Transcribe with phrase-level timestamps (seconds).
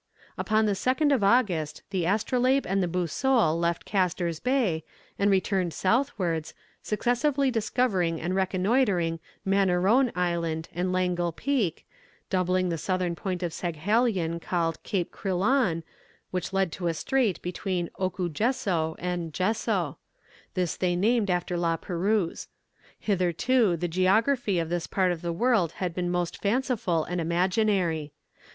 [0.35, 4.83] Upon the 2nd of August the Astrolabe and the Boussole left Casters Bay,
[5.19, 11.85] and returned southwards, successively discovering and reconnoitring Monneron Island and Langle Peak,
[12.31, 15.83] doubling the southern point of Saghalien called Cape Crillon,
[16.31, 19.99] which led to a strait between Oku Jesso and Jesso;
[20.55, 22.47] this they named after La Perouse.
[22.97, 28.13] Hitherto the geography of this part of the world had been most fanciful and imaginary.